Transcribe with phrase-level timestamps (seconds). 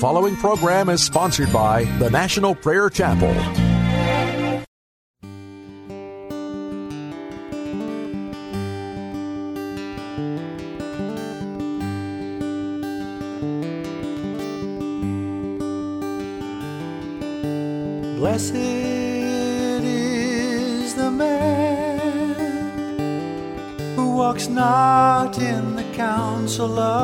[0.00, 3.32] following program is sponsored by the National Prayer Chapel.
[18.16, 18.54] Blessed
[19.84, 19.84] is
[20.94, 22.34] the man
[23.96, 26.95] who walks not in the counsel of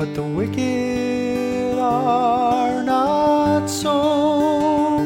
[0.00, 4.98] But the wicked are not so,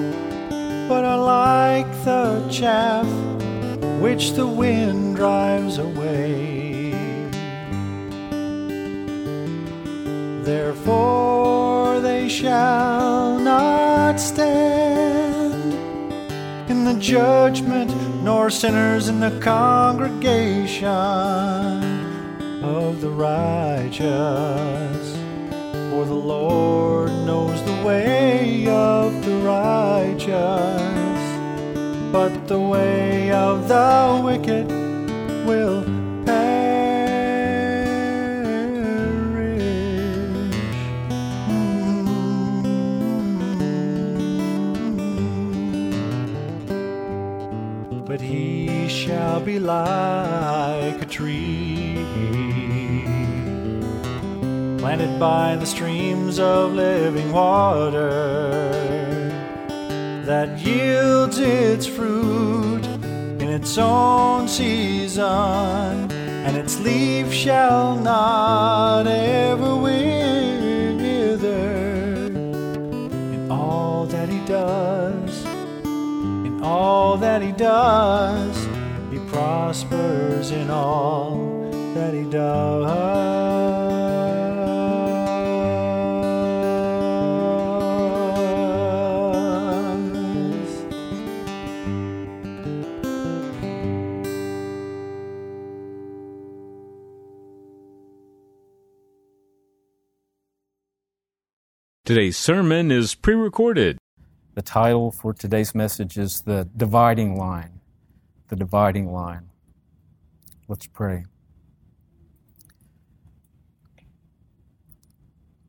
[0.89, 3.05] but are like the chaff
[4.01, 6.93] which the wind drives away.
[10.45, 15.75] Therefore they shall not stand
[16.71, 17.91] in the judgment,
[18.23, 20.85] nor sinners in the congregation
[22.63, 24.84] of the righteous.
[26.25, 31.21] Lord knows the way of the righteous,
[32.11, 34.67] but the way of the wicked
[35.45, 35.85] will.
[48.07, 52.05] But he shall be like a tree
[54.85, 55.65] planted by the
[56.35, 58.11] streams of living water
[60.27, 62.85] that yields its fruit
[63.41, 66.11] in its own season,
[66.47, 70.07] and its leaf shall not ever wither.
[73.35, 75.45] In all that he does,
[75.85, 78.57] in all that he does,
[79.13, 83.44] he prospers in all that he does.
[102.05, 103.97] Today's sermon is pre recorded.
[104.53, 107.81] The title for today's message is The Dividing Line.
[108.49, 109.49] The Dividing Line.
[110.69, 111.25] Let's pray.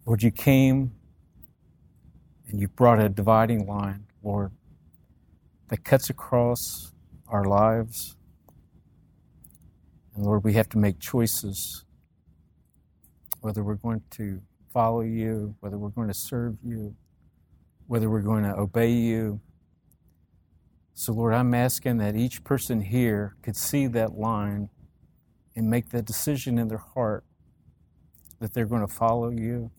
[0.06, 0.92] Lord, you came
[2.50, 4.52] and you brought a dividing line, Lord,
[5.70, 6.92] that cuts across
[7.30, 8.18] our lives.
[10.14, 11.86] And Lord, we have to make choices
[13.40, 14.42] whether we're going to
[14.76, 16.94] follow you, whether we're going to serve you,
[17.88, 19.40] whether we're going to obey you.
[20.94, 24.68] So, Lord, I'm asking that each person here could see that line
[25.56, 27.24] and make that decision in their heart
[28.42, 29.72] that they're going to follow you,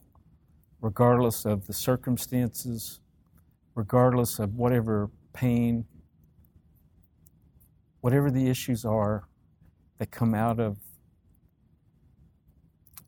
[0.81, 2.99] regardless of the circumstances,
[3.75, 5.85] regardless of whatever pain,
[8.01, 9.27] whatever the issues are
[9.99, 10.77] that come out of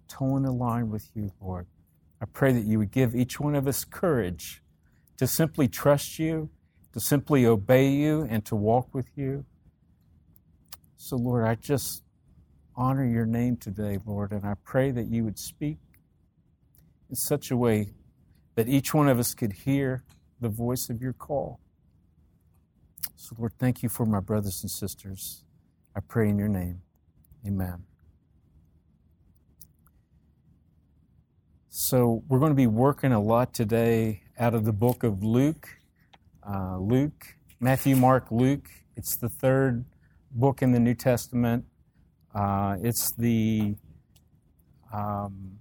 [0.07, 1.65] toeing the line with you, Lord.
[2.21, 4.61] I pray that you would give each one of us courage
[5.17, 6.49] to simply trust you,
[6.93, 9.45] to simply obey you, and to walk with you.
[10.97, 12.03] So, Lord, I just
[12.75, 15.77] honor your name today, Lord, and I pray that you would speak
[17.09, 17.93] in such a way
[18.55, 20.03] that each one of us could hear
[20.41, 21.59] the voice of your call.
[23.15, 25.43] So, Lord, thank you for my brothers and sisters.
[25.95, 26.81] I pray in your name.
[27.45, 27.88] Amen.
[31.71, 35.69] So, we're going to be working a lot today out of the book of Luke.
[36.43, 38.67] Uh, Luke, Matthew, Mark, Luke.
[38.95, 39.85] It's the third
[40.31, 41.65] book in the New Testament.
[42.33, 43.75] Uh, it's the
[44.91, 45.59] um,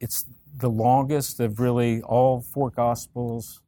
[0.00, 0.24] it's
[0.56, 3.60] the longest of really all four Gospels.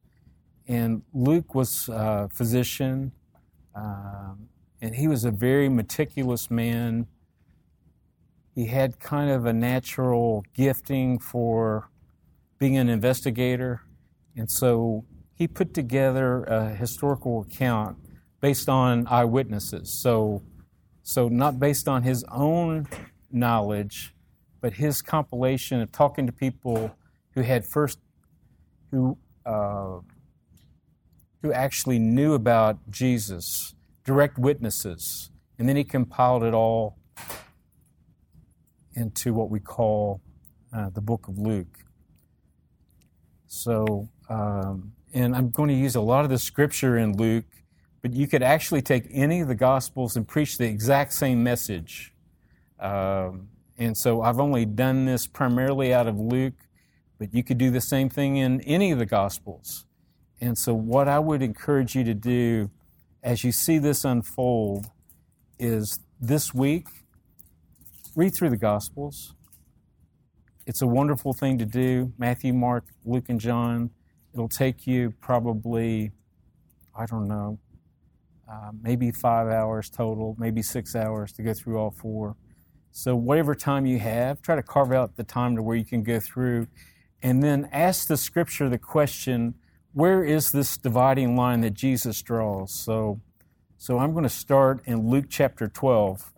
[0.67, 3.11] And Luke was a physician,
[3.75, 4.49] um,
[4.81, 7.05] and he was a very meticulous man.
[8.55, 11.89] He had kind of a natural gifting for
[12.59, 13.81] being an investigator,
[14.35, 17.97] and so he put together a historical account
[18.41, 19.89] based on eyewitnesses.
[19.91, 20.43] So,
[21.01, 22.87] so not based on his own
[23.31, 24.13] knowledge,
[24.61, 26.95] but his compilation of talking to people
[27.31, 27.99] who had first,
[28.91, 29.99] who uh,
[31.41, 36.97] who actually knew about Jesus, direct witnesses, and then he compiled it all
[38.95, 40.21] into what we call
[40.75, 41.79] uh, the book of Luke.
[43.47, 47.45] So, um, and I'm going to use a lot of the scripture in Luke,
[48.01, 52.13] but you could actually take any of the Gospels and preach the exact same message.
[52.79, 56.67] Um, and so I've only done this primarily out of Luke,
[57.19, 59.85] but you could do the same thing in any of the Gospels.
[60.41, 62.69] And so, what I would encourage you to do
[63.23, 64.87] as you see this unfold
[65.57, 66.87] is this week,
[68.15, 69.33] read through the Gospels.
[70.65, 73.89] It's a wonderful thing to do Matthew, Mark, Luke, and John.
[74.33, 76.11] It'll take you probably,
[76.97, 77.59] I don't know,
[78.49, 82.35] uh, maybe five hours total, maybe six hours to go through all four.
[82.91, 86.03] So, whatever time you have, try to carve out the time to where you can
[86.03, 86.67] go through
[87.21, 89.55] and then ask the scripture the question
[89.93, 92.73] where is this dividing line that Jesus draws?
[92.73, 93.21] So,
[93.77, 96.32] so I'm going to start in Luke chapter 12.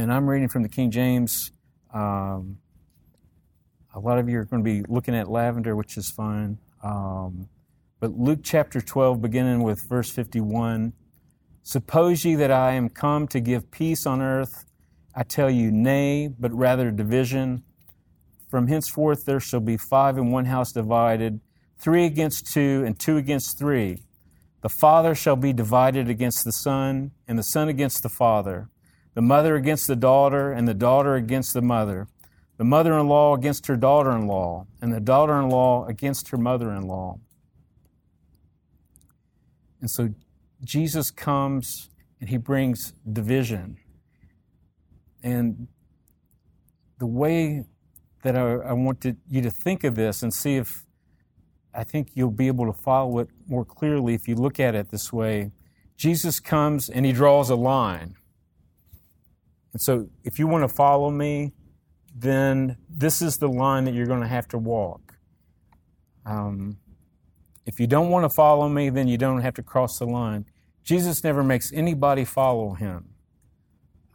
[0.00, 1.52] And I'm reading from the King James.
[1.92, 2.56] Um,
[3.94, 6.56] a lot of you are going to be looking at lavender, which is fine.
[6.82, 7.50] Um,
[8.00, 10.94] but Luke chapter 12, beginning with verse 51
[11.62, 14.64] Suppose ye that I am come to give peace on earth?
[15.14, 17.62] I tell you, nay, but rather division.
[18.48, 21.40] From henceforth there shall be five in one house divided,
[21.78, 24.04] three against two, and two against three.
[24.62, 28.70] The father shall be divided against the son, and the son against the father,
[29.14, 32.08] the mother against the daughter, and the daughter against the mother
[32.60, 36.28] the mother in law against her daughter in law, and the daughter in law against
[36.28, 37.18] her mother in law.
[39.80, 40.10] And so
[40.62, 41.88] Jesus comes
[42.20, 43.78] and he brings division.
[45.22, 45.68] And
[46.98, 47.64] the way
[48.24, 50.84] that I, I want you to think of this and see if
[51.72, 54.90] I think you'll be able to follow it more clearly if you look at it
[54.90, 55.50] this way.
[55.96, 58.16] Jesus comes and he draws a line.
[59.72, 61.52] And so if you want to follow me,
[62.14, 65.14] then this is the line that you're going to have to walk.
[66.26, 66.78] Um,
[67.66, 70.46] if you don't want to follow me, then you don't have to cross the line.
[70.82, 73.10] Jesus never makes anybody follow him.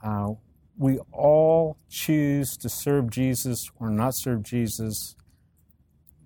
[0.04, 0.34] Uh,
[0.78, 5.16] we all choose to serve Jesus or not serve Jesus.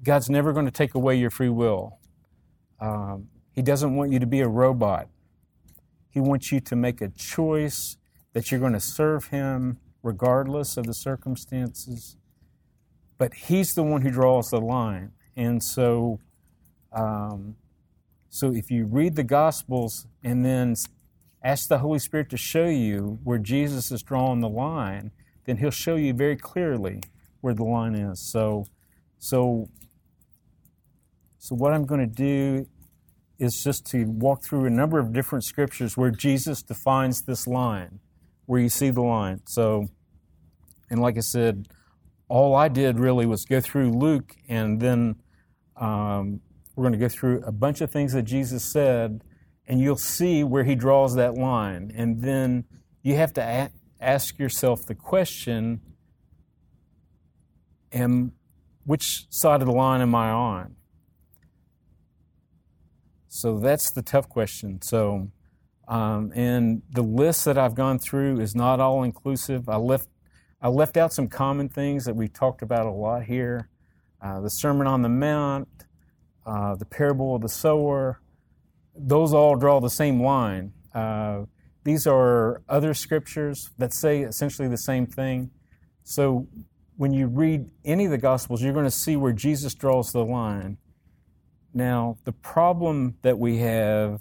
[0.01, 1.99] God's never going to take away your free will.
[2.79, 5.07] Um, he doesn't want you to be a robot.
[6.09, 7.97] He wants you to make a choice
[8.33, 12.17] that you're going to serve Him regardless of the circumstances.
[13.17, 15.11] But He's the one who draws the line.
[15.35, 16.19] And so,
[16.91, 17.55] um,
[18.29, 20.75] so if you read the Gospels and then
[21.43, 25.11] ask the Holy Spirit to show you where Jesus is drawing the line,
[25.45, 27.01] then He'll show you very clearly
[27.41, 28.19] where the line is.
[28.19, 28.67] So,
[29.17, 29.69] so,
[31.37, 32.67] so what I'm going to do
[33.39, 37.99] is just to walk through a number of different scriptures where Jesus defines this line
[38.49, 39.39] where you see the line.
[39.45, 39.89] So,
[40.89, 41.67] and like I said,
[42.27, 45.17] all I did really was go through Luke, and then
[45.75, 46.41] um,
[46.75, 49.23] we're going to go through a bunch of things that Jesus said,
[49.67, 51.91] and you'll see where he draws that line.
[51.95, 52.63] And then
[53.03, 53.69] you have to a-
[54.01, 55.81] ask yourself the question
[57.91, 58.31] am,
[58.83, 60.75] which side of the line am I on?
[63.27, 64.81] So that's the tough question.
[64.81, 65.29] So,
[65.89, 69.67] um, and the list that I've gone through is not all inclusive.
[69.67, 70.07] I left
[70.61, 73.69] I left out some common things that we talked about a lot here.
[74.21, 75.67] Uh, the Sermon on the Mount,
[76.45, 78.21] uh, the parable of the sower,
[78.93, 80.73] those all draw the same line.
[80.93, 81.45] Uh,
[81.85, 85.49] these are other scriptures that say essentially the same thing.
[86.03, 86.47] So
[86.97, 90.25] when you read any of the Gospels, you're going to see where Jesus draws the
[90.25, 90.77] line.
[91.73, 94.19] Now, the problem that we have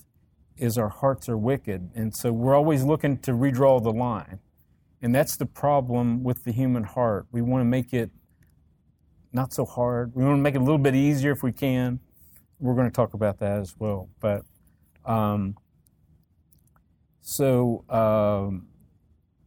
[0.59, 1.91] is our hearts are wicked.
[1.95, 4.41] And so we're always looking to redraw the line.
[5.01, 7.27] And that's the problem with the human heart.
[7.31, 8.11] We want to make it
[9.33, 10.13] not so hard.
[10.15, 12.01] We want to make it a little bit easier if we can.
[12.59, 14.09] We're going to talk about that as well.
[14.21, 14.43] But
[15.05, 15.57] um,
[17.21, 18.67] so um,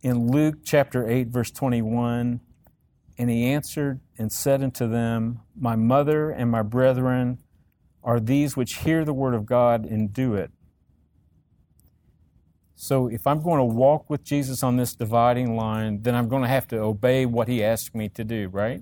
[0.02, 2.40] in Luke chapter 8, verse 21,
[3.18, 7.40] and he answered and said unto them, My mother and my brethren
[8.04, 10.52] are these which hear the word of God and do it.
[12.84, 16.42] So if I'm going to walk with Jesus on this dividing line, then I'm going
[16.42, 18.82] to have to obey what he asked me to do, right?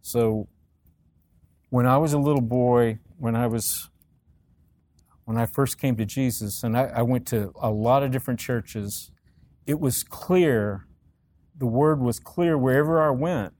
[0.00, 0.46] So
[1.70, 3.90] when I was a little boy, when I was
[5.24, 8.38] when I first came to Jesus, and I, I went to a lot of different
[8.38, 9.10] churches,
[9.66, 10.86] it was clear,
[11.56, 13.54] the word was clear wherever I went.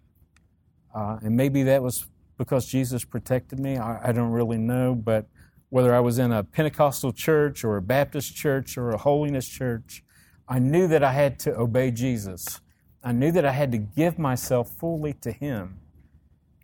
[0.94, 2.06] Uh, and maybe that was
[2.38, 3.78] because Jesus protected me.
[3.78, 5.26] I, I don't really know, but
[5.70, 10.02] whether I was in a Pentecostal church or a Baptist church or a holiness church,
[10.48, 12.60] I knew that I had to obey Jesus.
[13.02, 15.80] I knew that I had to give myself fully to Him.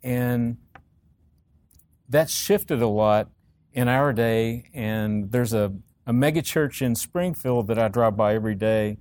[0.03, 0.57] And
[2.09, 3.31] that shifted a lot
[3.73, 4.71] in our day.
[4.73, 5.73] And there's a,
[6.07, 8.99] a mega church in Springfield that I drive by every day.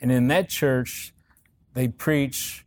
[0.00, 1.14] And in that church,
[1.72, 2.66] they preach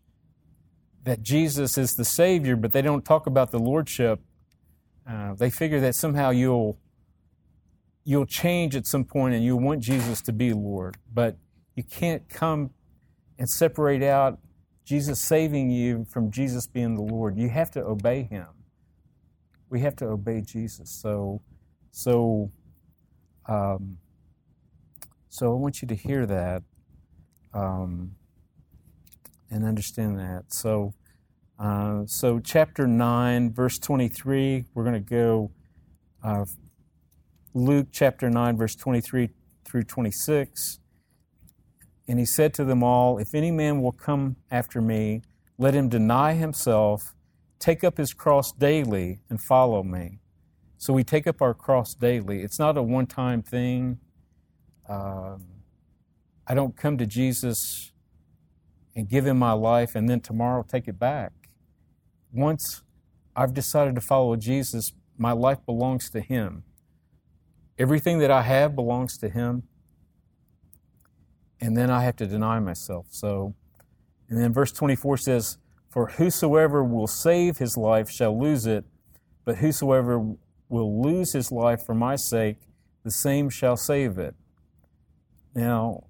[1.04, 4.20] that Jesus is the Savior, but they don't talk about the Lordship
[5.10, 6.78] uh, they figure that somehow you'll
[8.04, 11.38] you'll change at some point and you'll want Jesus to be Lord, but
[11.76, 12.72] you can't come
[13.38, 14.40] and separate out
[14.86, 17.38] Jesus saving you from Jesus being the Lord.
[17.38, 18.48] You have to obey Him.
[19.70, 20.90] We have to obey Jesus.
[20.90, 21.42] So,
[21.92, 22.52] so,
[23.48, 24.00] um,
[25.30, 26.64] so I want you to hear that
[27.54, 28.16] um,
[29.52, 30.46] and understand that.
[30.52, 30.94] So,
[31.60, 35.52] uh, so, chapter 9, verse 23, we're going to go
[36.24, 36.46] uh,
[37.54, 39.30] Luke chapter 9, verse 23
[39.66, 40.80] through 26.
[42.08, 45.22] And he said to them all, If any man will come after me,
[45.58, 47.14] let him deny himself,
[47.60, 50.20] take up his cross daily, and follow me.
[50.78, 52.42] So we take up our cross daily.
[52.42, 54.00] It's not a one time thing.
[54.88, 55.44] Um,
[56.48, 57.92] I don't come to Jesus
[58.96, 61.34] and give him my life and then tomorrow take it back
[62.32, 62.84] once
[63.36, 66.64] I've decided to follow Jesus, my life belongs to Him.
[67.78, 69.64] Everything that I have belongs to Him.
[71.62, 73.08] And then I have to deny myself.
[73.10, 73.56] So,
[74.30, 75.58] and then verse 24 says,
[75.90, 78.86] For whosoever will save his life shall lose it,
[79.44, 80.36] but whosoever
[80.70, 82.58] will lose his life for my sake,
[83.04, 84.36] the same shall save it.
[85.54, 86.04] Now,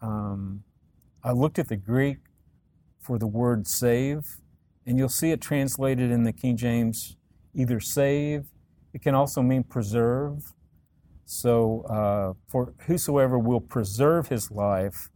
[0.00, 0.64] um,
[1.22, 2.18] I looked at the Greek
[2.98, 4.38] for the word save,
[4.88, 7.14] and you'll see it translated in the King James
[7.54, 8.46] either save,
[8.94, 10.54] it can also mean preserve.
[11.26, 15.10] So, uh, for whosoever will preserve his life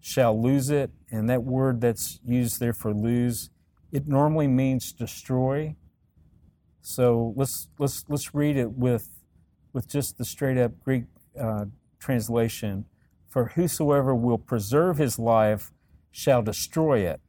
[0.00, 0.92] shall lose it.
[1.10, 3.50] And that word that's used there for lose,
[3.90, 5.74] it normally means destroy.
[6.80, 9.10] So let's let's let's read it with
[9.72, 11.04] with just the straight up Greek
[11.38, 11.64] uh,
[11.98, 12.84] translation.
[13.28, 15.72] For whosoever will preserve his life
[16.12, 17.20] shall destroy it.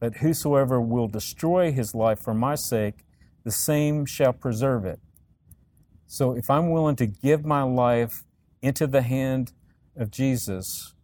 [0.00, 3.04] But whosoever will destroy his life for my sake,
[3.44, 5.00] the same shall preserve it.
[6.06, 8.24] So if I'm willing to give my life
[8.62, 9.52] into the hand
[9.96, 10.94] of Jesus,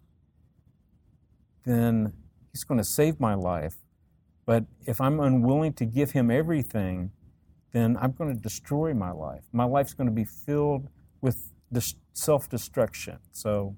[1.64, 2.12] then
[2.52, 3.76] he's going to save my life.
[4.46, 7.10] But if I'm unwilling to give him everything,
[7.72, 9.44] then I'm going to destroy my life.
[9.52, 10.88] My life's going to be filled
[11.20, 11.50] with
[12.12, 13.18] self destruction.
[13.32, 13.76] So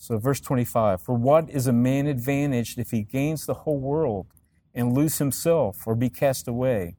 [0.00, 4.28] so, verse 25 For what is a man advantaged if he gains the whole world
[4.72, 6.96] and lose himself or be cast away?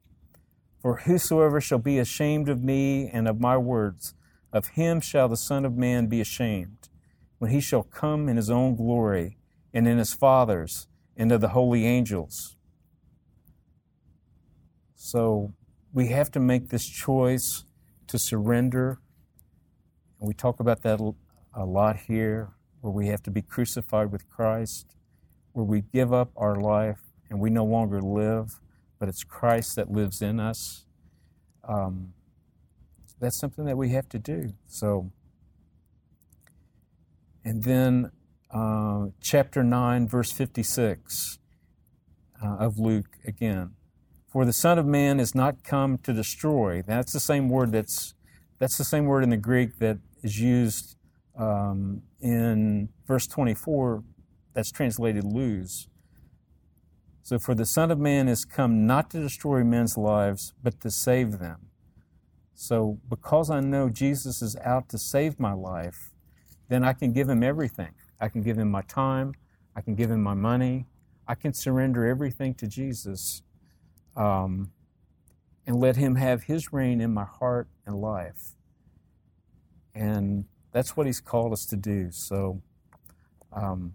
[0.82, 4.14] For whosoever shall be ashamed of me and of my words,
[4.52, 6.90] of him shall the Son of Man be ashamed,
[7.38, 9.38] when he shall come in his own glory
[9.72, 12.56] and in his Father's and of the holy angels.
[14.94, 15.54] So,
[15.92, 17.64] we have to make this choice
[18.08, 18.98] to surrender.
[20.18, 21.00] We talk about that
[21.54, 24.96] a lot here where we have to be crucified with Christ,
[25.52, 28.60] where we give up our life and we no longer live,
[28.98, 30.84] but it's Christ that lives in us.
[31.66, 32.14] Um,
[33.20, 34.54] that's something that we have to do.
[34.66, 35.12] So,
[37.44, 38.10] and then
[38.50, 41.38] uh, chapter 9, verse 56
[42.42, 43.72] uh, of Luke again.
[44.32, 46.82] For the Son of Man is not come to destroy.
[46.86, 48.14] That's the same word that's
[48.58, 50.96] that's the same word in the Greek that is used
[51.36, 54.02] um, in verse 24,
[54.52, 55.88] that's translated lose.
[57.22, 60.90] So, for the Son of Man is come not to destroy men's lives, but to
[60.90, 61.66] save them.
[62.54, 66.10] So, because I know Jesus is out to save my life,
[66.68, 67.92] then I can give him everything.
[68.20, 69.34] I can give him my time,
[69.74, 70.86] I can give him my money,
[71.26, 73.42] I can surrender everything to Jesus
[74.16, 74.72] um,
[75.66, 78.54] and let him have his reign in my heart and life.
[79.94, 82.10] And that's what he's called us to do.
[82.10, 82.62] So,
[83.52, 83.94] um,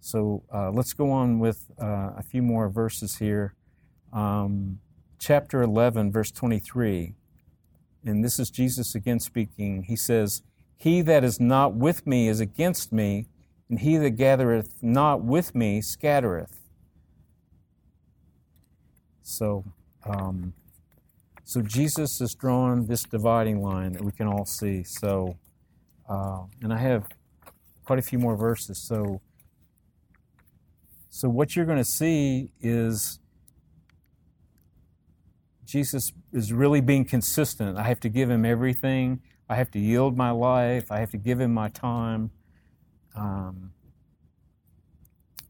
[0.00, 3.54] so uh, let's go on with uh, a few more verses here.
[4.12, 4.80] Um,
[5.18, 7.14] chapter 11, verse 23.
[8.04, 9.84] And this is Jesus again speaking.
[9.84, 10.42] He says,
[10.76, 13.28] He that is not with me is against me,
[13.70, 16.60] and he that gathereth not with me scattereth.
[19.22, 19.64] So,
[20.04, 20.52] um,
[21.44, 24.82] so Jesus has drawn this dividing line that we can all see.
[24.82, 25.36] So,
[26.12, 27.08] uh, and I have
[27.84, 28.76] quite a few more verses.
[28.76, 29.22] So,
[31.08, 33.18] so what you're going to see is
[35.64, 37.78] Jesus is really being consistent.
[37.78, 39.22] I have to give him everything.
[39.48, 40.92] I have to yield my life.
[40.92, 42.30] I have to give him my time.
[43.16, 43.72] Um,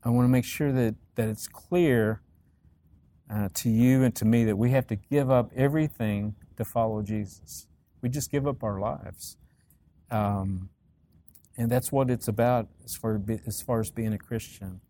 [0.05, 2.23] I want to make sure that, that it's clear
[3.29, 7.03] uh, to you and to me that we have to give up everything to follow
[7.03, 7.67] Jesus.
[8.01, 9.37] We just give up our lives.
[10.13, 10.69] Um,
[11.57, 14.81] and that's what it's about as far, as far as being a Christian.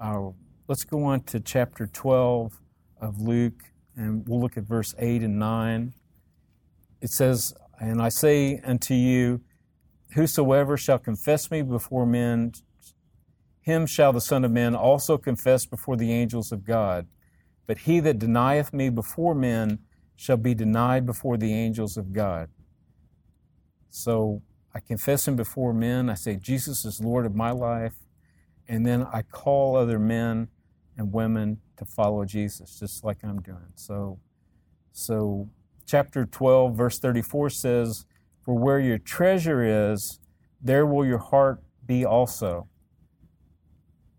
[0.00, 0.30] Uh,
[0.68, 2.60] let's go on to chapter 12
[3.00, 3.64] of Luke,
[3.96, 5.92] and we'll look at verse 8 and 9.
[7.00, 9.40] It says, And I say unto you,
[10.14, 12.52] Whosoever shall confess me before men,
[13.60, 17.08] him shall the Son of Man also confess before the angels of God.
[17.66, 19.80] But he that denieth me before men
[20.14, 22.48] shall be denied before the angels of God.
[23.94, 24.42] So
[24.74, 26.10] I confess him before men.
[26.10, 27.94] I say, Jesus is Lord of my life.
[28.66, 30.48] And then I call other men
[30.96, 33.72] and women to follow Jesus, just like I'm doing.
[33.76, 34.18] So,
[34.90, 35.48] so
[35.86, 38.04] chapter 12, verse 34 says,
[38.44, 40.18] For where your treasure is,
[40.60, 42.66] there will your heart be also.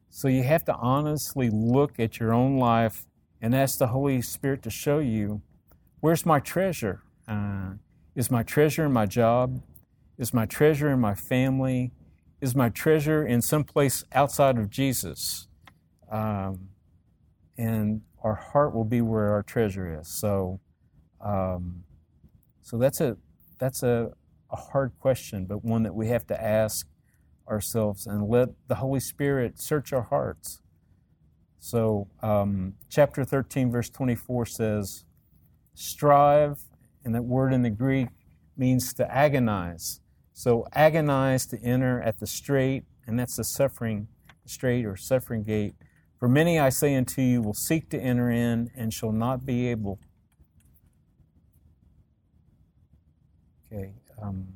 [0.10, 3.08] So you have to honestly look at your own life
[3.42, 5.42] and ask the Holy Spirit to show you
[6.00, 7.04] where's my treasure?
[7.28, 7.74] Uh,
[8.16, 9.62] is my treasure in my job?
[10.18, 11.92] Is my treasure in my family?
[12.42, 15.48] Is my treasure in some place outside of Jesus?
[16.10, 16.70] Um,
[17.58, 20.08] and our heart will be where our treasure is.
[20.08, 20.60] So,
[21.22, 21.84] um,
[22.62, 23.18] so that's a
[23.60, 24.12] that's a,
[24.52, 26.88] a hard question, but one that we have to ask
[27.48, 30.62] ourselves and let the Holy Spirit search our hearts.
[31.60, 35.06] So, um, chapter 13, verse 24 says,
[35.74, 36.60] Strive,
[37.06, 38.10] and that word in the Greek
[38.58, 40.02] means to agonize.
[40.34, 44.10] So, agonize to enter at the strait, and that's the suffering
[44.46, 45.76] strait or suffering gate.
[46.20, 49.68] For many, I say unto you, will seek to enter in and shall not be
[49.68, 50.00] able.
[53.72, 53.94] Okay.
[54.22, 54.48] Um,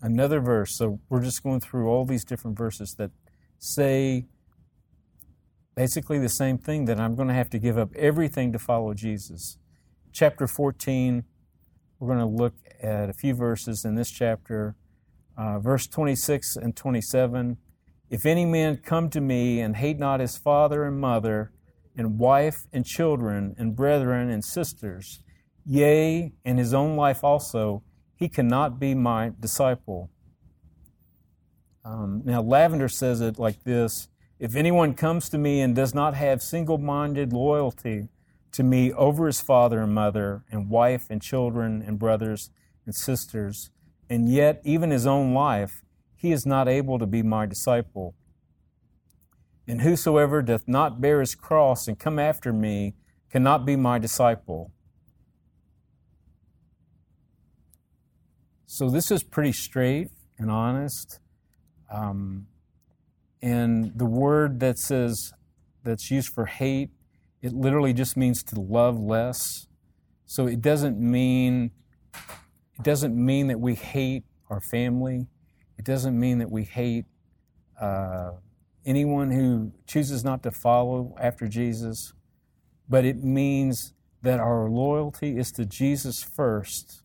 [0.00, 0.76] another verse.
[0.76, 3.10] So we're just going through all these different verses that
[3.58, 4.26] say
[5.74, 8.94] basically the same thing that I'm going to have to give up everything to follow
[8.94, 9.58] Jesus.
[10.12, 11.24] Chapter 14,
[11.98, 14.76] we're going to look at a few verses in this chapter.
[15.36, 17.56] Uh, verse 26 and 27
[18.10, 21.52] If any man come to me and hate not his father and mother,
[21.96, 25.20] and wife and children, and brethren and sisters,
[25.66, 27.82] yea, and his own life also,
[28.14, 30.08] he cannot be my disciple.
[31.84, 34.08] Um, now, Lavender says it like this
[34.38, 38.08] If anyone comes to me and does not have single minded loyalty
[38.58, 42.50] to me over his father and mother, and wife and children, and brothers
[42.84, 43.70] and sisters,
[44.10, 45.84] and yet even his own life,
[46.16, 48.16] he is not able to be my disciple.
[49.68, 52.96] And whosoever doth not bear his cross and come after me
[53.30, 54.72] cannot be my disciple.
[58.66, 61.20] So this is pretty straight and honest.
[61.92, 62.48] Um,
[63.40, 65.32] and the word that says
[65.84, 66.90] that's used for hate,
[67.42, 69.66] it literally just means to love less.
[70.26, 71.70] So it doesn't mean
[72.78, 75.26] it doesn't mean that we hate our family.
[75.78, 77.06] It doesn't mean that we hate
[77.80, 78.32] uh,
[78.84, 82.12] anyone who chooses not to follow after Jesus.
[82.88, 87.02] But it means that our loyalty is to Jesus first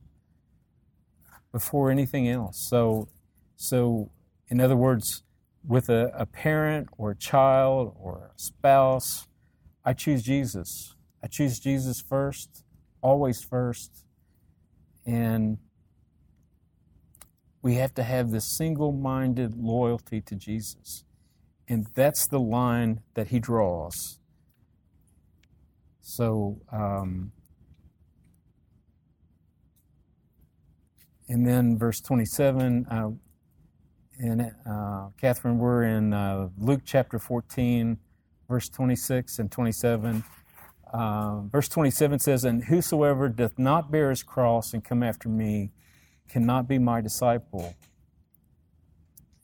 [1.52, 2.58] before anything else.
[2.70, 3.10] So,
[3.56, 4.12] so
[4.48, 5.24] in other words,
[5.66, 9.28] with a, a parent or a child or a spouse,
[9.86, 10.96] I choose Jesus.
[11.24, 12.64] I choose Jesus first,
[13.02, 14.06] always first.
[15.06, 15.58] And
[17.62, 21.04] we have to have this single minded loyalty to Jesus.
[21.68, 24.20] And that's the line that he draws.
[26.02, 27.32] So, um,
[31.30, 33.10] and then verse 27, uh,
[34.20, 37.98] and uh, Catherine, we're in uh, Luke chapter 14,
[38.54, 40.24] verse 26 and 27.
[40.94, 45.72] Uh, verse 27 says, And whosoever doth not bear his cross and come after me
[46.30, 47.74] cannot be my disciple.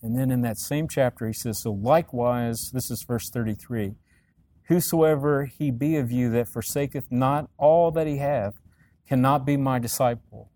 [0.04, 3.96] And then in that same chapter, he says, So likewise, this is verse 33
[4.68, 8.62] Whosoever he be of you that forsaketh not all that he hath
[9.08, 10.52] cannot be my disciple.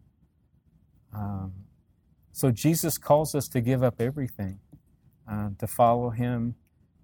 [1.12, 1.54] Um,
[2.32, 4.60] so Jesus calls us to give up everything
[5.28, 6.54] uh, to follow him.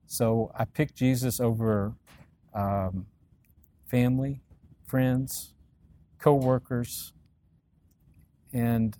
[0.09, 1.93] So I picked Jesus over
[2.55, 3.05] um,
[3.85, 4.41] family,
[4.87, 5.53] friends,
[6.17, 7.13] co workers,
[8.51, 8.97] and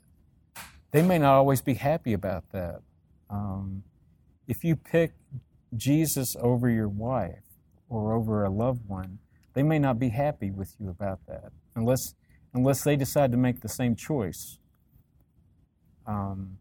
[0.92, 2.82] they may not always be happy about that.
[3.28, 3.82] Um,
[4.48, 5.14] if you pick
[5.76, 7.42] Jesus over your wife
[7.90, 9.18] or over a loved one,
[9.56, 12.14] they may not be happy with you about that unless
[12.54, 14.60] unless they decide to make the same choice.
[16.06, 16.60] Um,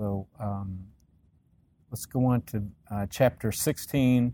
[0.00, 0.86] so um,
[1.90, 4.32] let's go on to uh, chapter 16,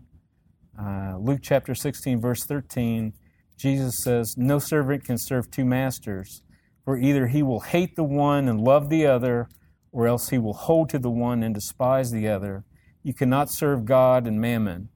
[0.79, 3.11] uh, Luke chapter 16, verse 13.
[3.57, 6.41] Jesus says, No servant can serve two masters.
[6.85, 9.49] For either he will hate the one and love the other,
[9.91, 12.63] or else he will hold to the one and despise the other.
[13.03, 14.87] You cannot serve God and mammon.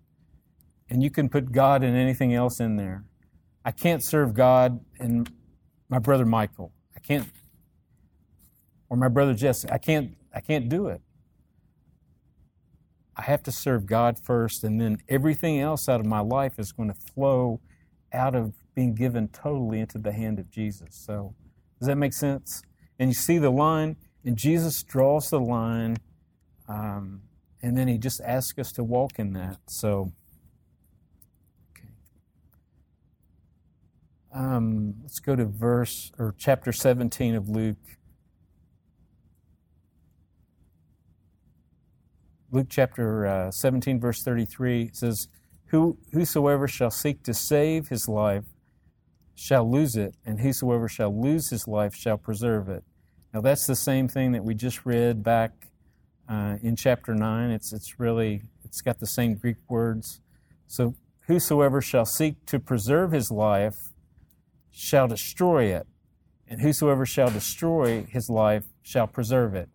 [0.90, 3.04] And you can put God and anything else in there.
[3.66, 5.30] I can't serve God and
[5.90, 6.72] my brother Michael.
[6.96, 7.28] I can't,
[8.90, 9.70] or my brother Jesse.
[9.70, 11.02] I can't, I can't do it.
[13.16, 16.72] I have to serve God first, and then everything else out of my life is
[16.72, 17.60] going to flow
[18.14, 20.96] out of being given totally into the hand of Jesus.
[20.96, 21.36] So,
[21.80, 22.62] does that make sense?
[22.98, 25.98] And you see the line, and Jesus draws the line,
[26.68, 27.22] um,
[27.62, 29.58] and then he just asks us to walk in that.
[29.68, 30.14] So,
[31.78, 31.90] okay.
[34.34, 37.98] Um, let's go to verse or chapter 17 of Luke.
[42.54, 45.30] Luke chapter uh, 17, verse 33 says,
[45.68, 48.44] Who, Whosoever shall seek to save his life
[49.34, 52.84] shall lose it, and whosoever shall lose his life shall preserve it.
[53.34, 55.70] Now, that's the same thing that we just read back
[56.28, 57.52] uh, in chapter 9.
[57.52, 60.20] It's, it's really, it's got the same Greek words.
[60.68, 60.96] So,
[61.28, 63.94] whosoever shall seek to preserve his life
[64.70, 65.88] shall destroy it,
[66.48, 69.70] and whosoever shall destroy his life shall preserve it.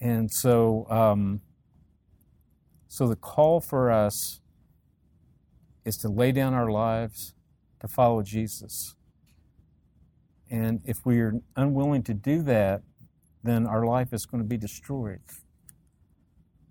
[0.00, 1.42] And so, um,
[2.88, 4.40] so the call for us
[5.84, 7.34] is to lay down our lives
[7.80, 8.94] to follow Jesus.
[10.50, 12.82] And if we are unwilling to do that,
[13.42, 15.20] then our life is going to be destroyed.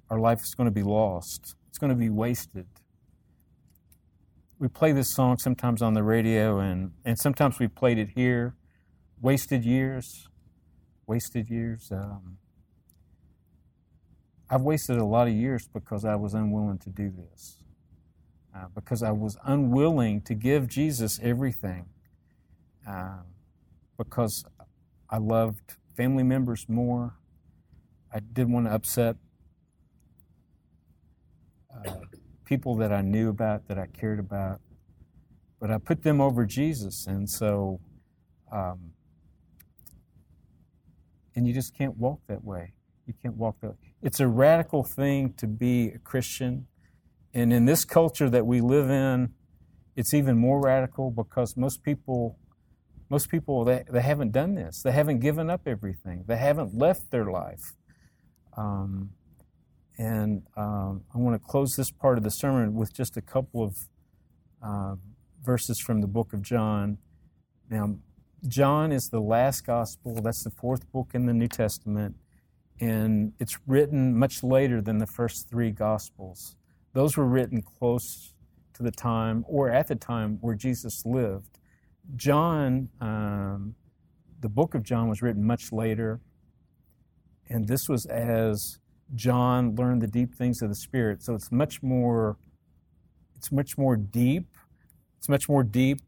[0.09, 1.55] Our life is going to be lost.
[1.69, 2.67] It's going to be wasted.
[4.59, 8.55] We play this song sometimes on the radio, and, and sometimes we played it here.
[9.21, 10.27] Wasted years.
[11.07, 11.89] Wasted years.
[11.91, 12.37] Um,
[14.49, 17.59] I've wasted a lot of years because I was unwilling to do this
[18.55, 21.85] uh, because I was unwilling to give Jesus everything
[22.87, 23.19] uh,
[23.97, 24.43] because
[25.09, 27.15] I loved family members more.
[28.13, 29.17] I didn't want to upset
[31.73, 31.93] uh,
[32.45, 34.61] people that I knew about, that I cared about.
[35.59, 37.81] But I put them over Jesus, and so,
[38.51, 38.93] um,
[41.35, 42.73] and you just can't walk that way.
[43.05, 43.88] You can't walk that way.
[44.01, 46.67] It's a radical thing to be a Christian.
[47.33, 49.33] And in this culture that we live in,
[49.95, 52.37] it's even more radical because most people
[53.09, 54.83] most people they, they haven't done this.
[54.83, 56.25] They haven't given up everything.
[56.27, 57.73] They haven't left their life.
[58.55, 59.11] Um,
[59.97, 63.61] and um, i want to close this part of the sermon with just a couple
[63.61, 63.75] of
[64.63, 64.95] uh,
[65.43, 66.99] verses from the book of john.
[67.69, 67.97] Now
[68.47, 70.21] john is the last gospel.
[70.21, 72.15] That's the fourth book in the new testament
[72.79, 76.55] and it's written much later than the first three gospels
[76.93, 78.33] those were written close
[78.73, 81.59] to the time or at the time where Jesus lived.
[82.15, 83.75] John, um,
[84.39, 86.19] the book of John was written much later,
[87.47, 88.79] and this was as
[89.15, 91.21] John learned the deep things of the Spirit.
[91.23, 92.37] So it's much more,
[93.35, 94.47] it's much more deep.
[95.17, 95.99] It's much more deep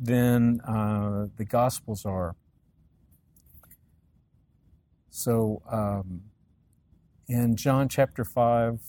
[0.00, 2.36] than uh, the Gospels are.
[5.10, 6.22] So um,
[7.28, 8.80] in John chapter 5,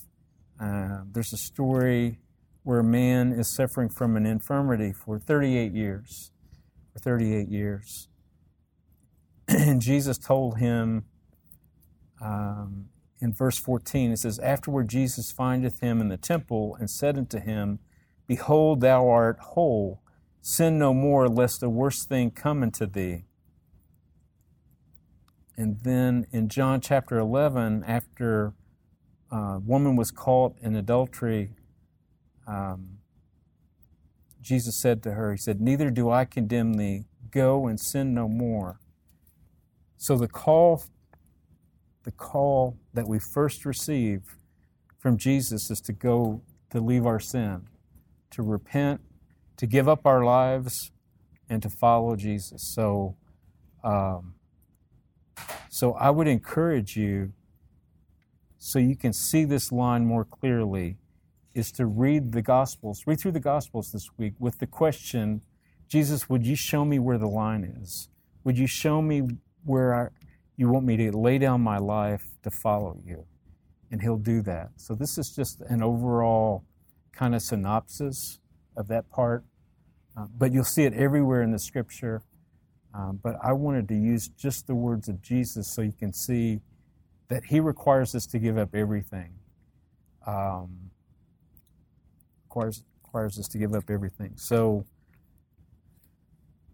[0.60, 2.20] uh, there's a story
[2.64, 6.32] where a man is suffering from an infirmity for 38 years.
[6.94, 8.10] For 38 years.
[9.48, 11.06] and Jesus told him
[12.22, 12.90] um,
[13.22, 17.40] in verse 14, it says, Afterward Jesus findeth him in the temple and said unto
[17.40, 17.80] him,
[18.28, 20.02] Behold, thou art whole.
[20.42, 23.27] Sin no more, lest a worse thing come unto thee.
[25.58, 28.54] And then in John chapter 11, after
[29.32, 31.56] a uh, woman was caught in adultery,
[32.48, 33.00] um,
[34.40, 37.06] Jesus said to her, He said, Neither do I condemn thee.
[37.32, 38.80] Go and sin no more.
[39.98, 40.84] So the call,
[42.04, 44.38] the call that we first receive
[45.00, 47.68] from Jesus is to go to leave our sin,
[48.32, 49.02] to repent,
[49.58, 50.92] to give up our lives,
[51.50, 52.74] and to follow Jesus.
[52.74, 53.16] So,
[53.84, 54.36] um,
[55.70, 57.34] so I would encourage you,
[58.58, 60.98] so you can see this line more clearly,
[61.54, 65.42] is to read the Gospels, read through the Gospels this week with the question,
[65.88, 68.10] Jesus, would you show me where the line is?
[68.44, 69.24] Would you show me
[69.64, 70.08] where I,
[70.56, 73.26] you want me to lay down my life to follow you?
[73.90, 74.72] And He'll do that.
[74.76, 76.66] So this is just an overall
[77.14, 78.40] kind of synopsis
[78.76, 79.44] of that part.
[80.16, 82.24] Uh, but you'll see it everywhere in the Scripture.
[82.98, 86.62] Um, but I wanted to use just the words of Jesus so you can see
[87.28, 89.34] that He requires us to give up everything.
[90.26, 90.90] Um,
[92.46, 94.34] requires requires us to give up everything.
[94.36, 94.86] So,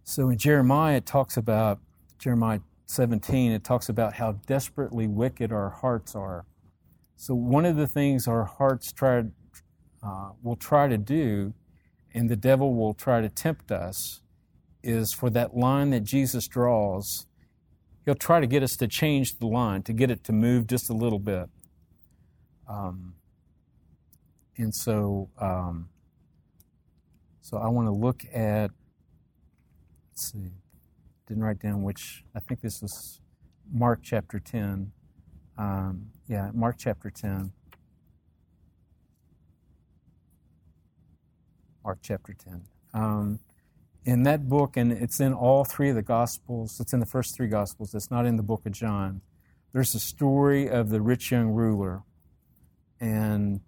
[0.03, 1.79] so in Jeremiah it talks about
[2.17, 3.51] Jeremiah 17.
[3.51, 6.45] It talks about how desperately wicked our hearts are.
[7.15, 9.25] So one of the things our hearts try
[10.01, 11.53] uh, will try to do,
[12.13, 14.21] and the devil will try to tempt us,
[14.83, 17.25] is for that line that Jesus draws,
[18.05, 20.89] he'll try to get us to change the line, to get it to move just
[20.89, 21.49] a little bit.
[22.67, 23.15] Um,
[24.57, 25.89] and so, um,
[27.41, 28.71] so I want to look at,
[30.11, 30.51] let's see,
[31.27, 33.21] didn't write down which, I think this was
[33.71, 34.91] Mark chapter 10.
[35.57, 37.51] Um, yeah, Mark chapter 10.
[41.83, 42.61] Mark chapter 10.
[44.05, 47.35] In that book, and it's in all three of the Gospels, it's in the first
[47.35, 49.21] three Gospels, it's not in the book of John.
[49.71, 52.03] There's a story of the rich young ruler.
[52.99, 53.61] And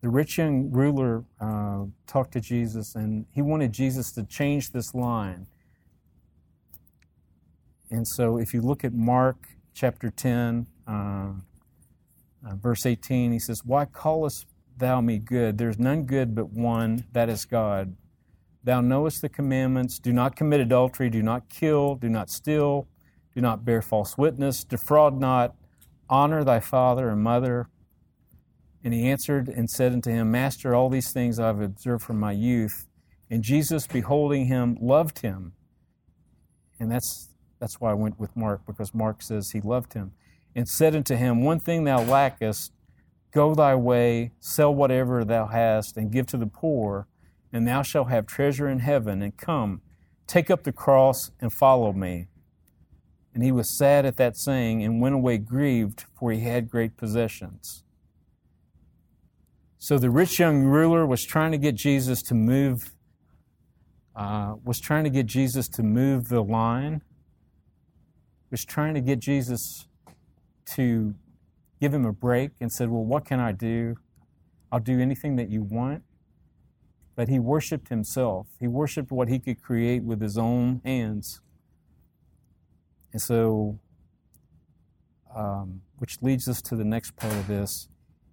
[0.00, 4.94] the rich young ruler uh, talked to Jesus, and he wanted Jesus to change this
[4.94, 5.46] line.
[7.90, 11.32] And so, if you look at Mark chapter 10, uh, uh,
[12.54, 14.46] verse 18, he says, Why callest
[14.78, 15.58] thou me good?
[15.58, 17.96] There's none good but one, that is God.
[18.62, 22.88] Thou knowest the commandments do not commit adultery, do not kill, do not steal,
[23.34, 25.54] do not bear false witness, defraud not,
[26.10, 27.68] honor thy father and mother.
[28.84, 32.18] And he answered and said unto him, Master, all these things I have observed from
[32.18, 32.86] my youth.
[33.30, 35.52] And Jesus, beholding him, loved him.
[36.78, 37.28] And that's,
[37.60, 40.12] that's why I went with Mark, because Mark says he loved him.
[40.54, 42.72] And said unto him, One thing thou lackest,
[43.32, 47.06] go thy way, sell whatever thou hast, and give to the poor
[47.52, 49.22] and thou shalt have treasure in heaven.
[49.22, 49.82] And come,
[50.26, 52.28] take up the cross and follow me.
[53.34, 56.96] And he was sad at that saying and went away grieved, for he had great
[56.96, 57.84] possessions.
[59.78, 62.92] So the rich young ruler was trying to get Jesus to move,
[64.14, 67.02] uh, was trying to get Jesus to move the line,
[68.50, 69.86] was trying to get Jesus
[70.74, 71.14] to
[71.80, 73.96] give him a break and said, Well, what can I do?
[74.70, 76.02] I'll do anything that you want
[77.20, 78.46] but he worshiped himself.
[78.58, 81.42] He worshiped what he could create with his own hands.
[83.12, 83.78] And so,
[85.36, 87.90] um, which leads us to the next part of this.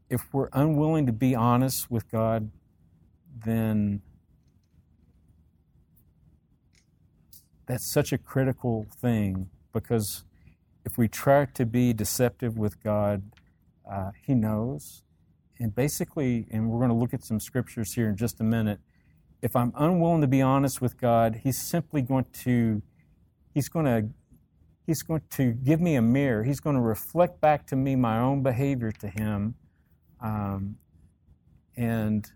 [0.09, 2.49] If we're unwilling to be honest with God,
[3.43, 4.03] then
[7.65, 10.23] that's such a critical thing because
[10.85, 13.33] if we try to be deceptive with God,
[13.85, 15.03] uh, He knows
[15.59, 18.79] and basically, and we're going to look at some scriptures here in just a minute.
[19.41, 22.81] If I'm unwilling to be honest with God, He's simply going to,
[23.53, 24.09] He's going to,
[24.85, 26.43] He's going to give me a mirror.
[26.43, 29.55] He's going to reflect back to me my own behavior to Him,
[30.21, 30.77] um,
[31.75, 32.31] and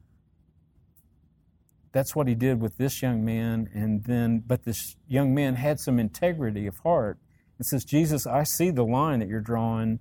[1.91, 3.69] that's what He did with this young man.
[3.73, 7.19] And then, but this young man had some integrity of heart.
[7.59, 9.99] It says, Jesus, I see the line that you're drawing,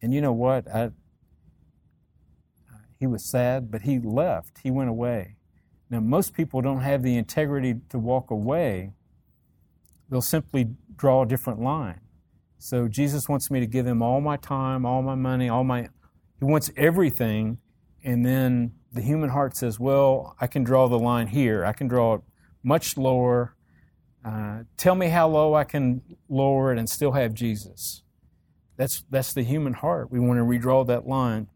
[0.00, 0.66] and you know what?
[0.68, 0.90] I,
[2.98, 4.58] he was sad, but he left.
[4.62, 5.36] He went away.
[5.90, 8.92] Now, most people don't have the integrity to walk away.
[10.08, 12.00] They'll simply draw a different line.
[12.58, 15.88] So Jesus wants me to give him all my time, all my money, all my
[16.38, 17.58] he wants everything
[18.04, 21.64] and then the human heart says, "Well, I can draw the line here.
[21.64, 22.20] I can draw it
[22.62, 23.56] much lower.
[24.24, 28.02] Uh, tell me how low I can lower it and still have Jesus."
[28.76, 30.10] That's that's the human heart.
[30.10, 31.48] We want to redraw that line.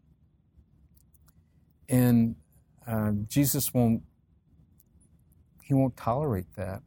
[1.89, 2.35] And
[2.87, 4.03] uh, Jesus won't
[5.63, 6.81] he won't tolerate that.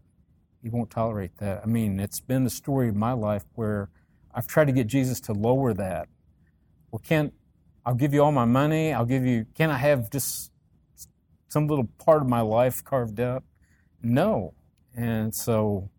[0.62, 1.60] He won't tolerate that.
[1.62, 3.90] I mean, it's been the story of my life where
[4.34, 6.08] I've tried to get Jesus to lower that.
[6.90, 7.32] Well, can't
[7.84, 8.92] I'll give you all my money.
[8.92, 9.46] I'll give you.
[9.54, 10.52] Can I have just
[11.48, 13.42] some little part of my life carved out?
[14.02, 14.54] No.
[14.94, 15.90] And so,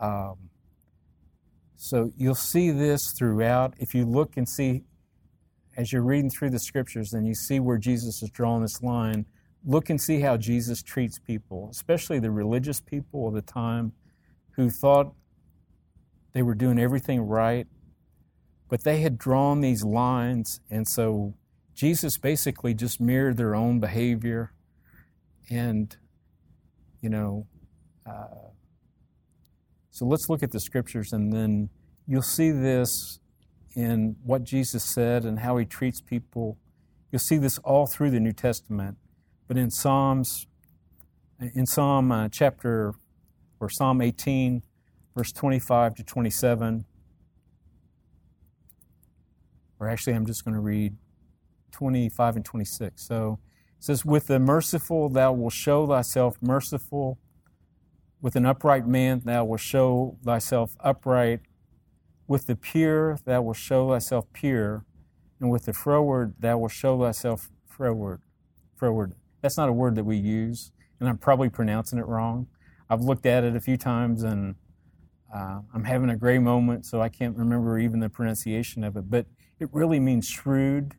[0.00, 0.50] um,
[1.76, 3.74] so you'll see this throughout.
[3.78, 4.82] If you look and see,
[5.76, 9.26] as you're reading through the scriptures, and you see where Jesus is drawing this line,
[9.64, 13.92] look and see how Jesus treats people, especially the religious people of the time
[14.56, 15.14] who thought
[16.32, 17.66] they were doing everything right
[18.72, 21.34] but they had drawn these lines, and so
[21.74, 24.54] Jesus basically just mirrored their own behavior.
[25.50, 25.94] And,
[27.02, 27.46] you know,
[28.06, 28.48] uh,
[29.90, 31.68] so let's look at the scriptures, and then
[32.06, 33.20] you'll see this
[33.74, 36.58] in what Jesus said and how he treats people.
[37.10, 38.96] You'll see this all through the New Testament.
[39.48, 40.46] But in Psalms,
[41.40, 42.94] in Psalm uh, chapter,
[43.60, 44.62] or Psalm 18,
[45.14, 46.84] verse 25 to 27,
[49.78, 50.96] or actually, I'm just going to read
[51.72, 53.04] 25 and 26.
[53.04, 53.40] So
[53.76, 57.18] it says, With the merciful thou wilt show thyself merciful,
[58.20, 61.40] with an upright man thou wilt show thyself upright,
[62.32, 64.86] with the pure thou wilt show thyself pure,
[65.38, 68.22] and with the froward thou wilt show thyself froward.
[68.74, 69.12] Froward.
[69.42, 72.46] That's not a word that we use, and I'm probably pronouncing it wrong.
[72.88, 74.54] I've looked at it a few times and
[75.32, 79.10] uh, I'm having a gray moment, so I can't remember even the pronunciation of it.
[79.10, 79.26] But
[79.60, 80.94] it really means shrewd,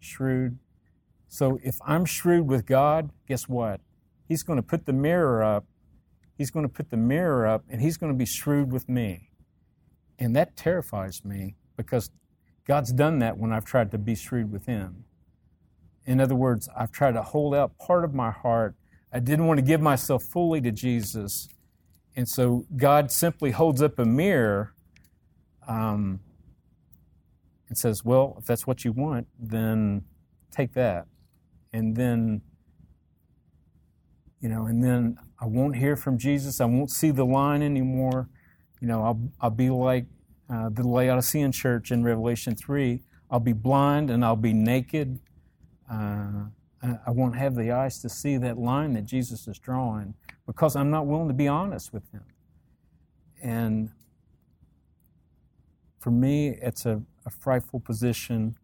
[0.00, 0.58] shrewd.
[1.28, 3.82] So if I'm shrewd with God, guess what?
[4.26, 5.66] He's going to put the mirror up.
[6.34, 9.27] He's going to put the mirror up and he's going to be shrewd with me.
[10.18, 12.10] And that terrifies me because
[12.66, 15.04] God's done that when I've tried to be shrewd with him.
[16.04, 18.74] In other words, I've tried to hold out part of my heart.
[19.12, 21.48] I didn't want to give myself fully to Jesus.
[22.16, 24.74] And so God simply holds up a mirror
[25.68, 26.20] um,
[27.68, 30.02] and says, Well, if that's what you want, then
[30.50, 31.06] take that.
[31.72, 32.40] And then,
[34.40, 36.60] you know, and then I won't hear from Jesus.
[36.60, 38.28] I won't see the line anymore.
[38.80, 40.06] You know, I'll, I'll be like
[40.50, 43.02] uh, the Laodicean church in Revelation 3.
[43.30, 45.18] I'll be blind and I'll be naked.
[45.90, 46.44] Uh,
[46.82, 50.14] I won't have the eyes to see that line that Jesus is drawing
[50.46, 52.22] because I'm not willing to be honest with him.
[53.42, 53.90] And
[55.98, 58.56] for me, it's a, a frightful position.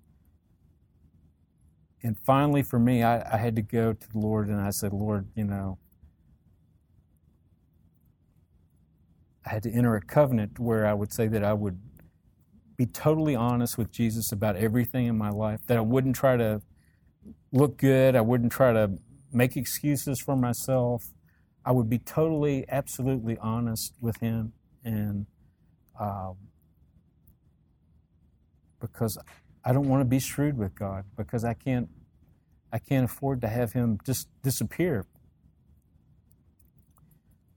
[2.02, 4.92] And finally, for me, I, I had to go to the Lord and I said,
[4.92, 5.78] Lord, you know,
[9.46, 11.78] I had to enter a covenant where I would say that I would
[12.76, 16.62] be totally honest with Jesus about everything in my life, that I wouldn't try to
[17.52, 18.98] look good, I wouldn't try to
[19.32, 21.04] make excuses for myself.
[21.64, 24.52] I would be totally, absolutely honest with Him.
[24.84, 25.26] And
[25.98, 26.36] um,
[28.80, 29.18] because
[29.64, 31.88] I don't want to be shrewd with God because I can't
[32.72, 35.06] I can't afford to have him just disappear.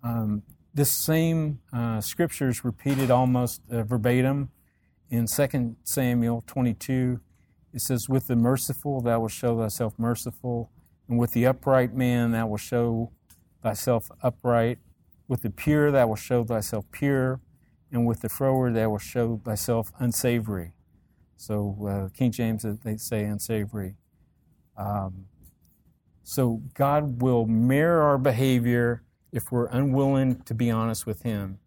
[0.04, 0.44] Um,
[0.78, 4.52] this same uh, scripture is repeated almost uh, verbatim
[5.10, 7.20] in 2 Samuel 22.
[7.74, 10.70] It says, With the merciful thou wilt show thyself merciful,
[11.10, 13.12] and with the upright man thou wilt show
[13.64, 14.78] thyself upright.
[15.28, 17.42] With the pure thou wilt show thyself pure,
[17.92, 20.74] and with the froward thou wilt show thyself unsavory.
[21.38, 23.96] So uh, King James, uh, they say unsavory.
[24.78, 25.26] Um,
[26.24, 29.02] so God will mirror our behavior
[29.38, 31.60] if we're unwilling to be honest with Him.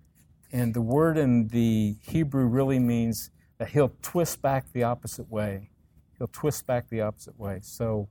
[0.52, 5.70] And the word in the Hebrew really means that He'll twist back the opposite way.
[6.18, 7.60] He'll twist back the opposite way.
[7.62, 8.08] So,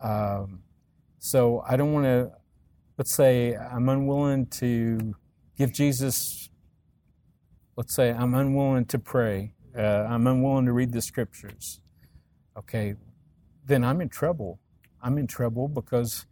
[0.00, 0.62] um,
[1.18, 2.30] so I don't want to.
[2.96, 5.16] Let's say I'm unwilling to
[5.56, 6.50] give Jesus.
[7.76, 11.80] Let's say I'm unwilling to pray uh, I'm unwilling to read the scriptures,
[12.56, 12.94] okay,
[13.64, 14.58] then I'm in trouble.
[15.02, 16.26] I'm in trouble because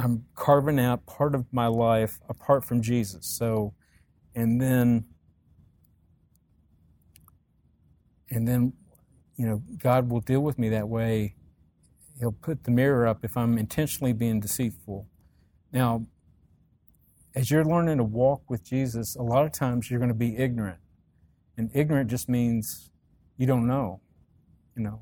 [0.00, 3.26] I'm carving out part of my life apart from Jesus.
[3.26, 3.74] So,
[4.34, 5.06] and then,
[8.30, 8.74] and then,
[9.36, 11.34] you know, God will deal with me that way.
[12.20, 15.08] He'll put the mirror up if I'm intentionally being deceitful.
[15.72, 16.06] Now,
[17.34, 20.36] as you're learning to walk with Jesus, a lot of times you're going to be
[20.36, 20.78] ignorant.
[21.56, 22.90] And ignorant just means
[23.36, 24.00] you don't know,
[24.76, 25.00] you know.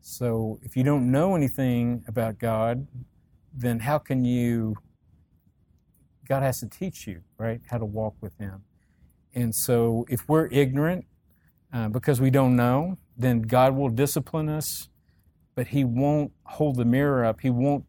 [0.00, 2.86] So if you don't know anything about God,
[3.54, 4.76] then how can you?
[6.28, 8.64] God has to teach you, right, how to walk with Him.
[9.34, 11.06] And so if we're ignorant
[11.72, 14.88] uh, because we don't know, then God will discipline us,
[15.54, 17.40] but He won't hold the mirror up.
[17.40, 17.84] He won't.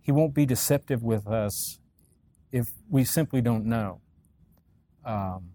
[0.00, 1.80] He won't be deceptive with us
[2.52, 4.00] if we simply don't know.
[5.04, 5.50] Um,